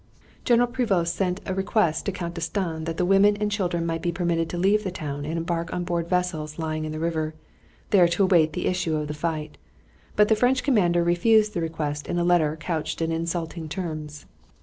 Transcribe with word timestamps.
General 0.45 0.67
Prevost 0.67 1.13
sent 1.13 1.37
in 1.41 1.47
a 1.47 1.53
request 1.53 2.07
to 2.07 2.11
Count 2.11 2.33
D'Estaing 2.33 2.85
that 2.85 2.97
the 2.97 3.05
women 3.05 3.37
and 3.37 3.51
children 3.51 3.85
might 3.85 4.01
be 4.01 4.11
permitted 4.11 4.49
to 4.49 4.57
leave 4.57 4.83
the 4.83 4.89
town 4.89 5.25
and 5.25 5.37
embark 5.37 5.71
on 5.71 5.83
board 5.83 6.09
vessels 6.09 6.57
lying 6.57 6.85
in 6.85 6.91
the 6.91 6.97
river, 6.97 7.35
there 7.91 8.07
to 8.07 8.23
await 8.23 8.53
the 8.53 8.65
issue 8.65 8.95
of 8.97 9.07
the 9.07 9.13
fight; 9.13 9.59
but 10.15 10.27
the 10.27 10.35
French 10.35 10.63
commander 10.63 11.03
refused 11.03 11.53
the 11.53 11.61
request 11.61 12.07
in 12.07 12.17
a 12.17 12.23
letter 12.23 12.55
couched 12.57 12.99
in 12.99 13.11
insulting 13.11 13.69
terms. 13.69 14.25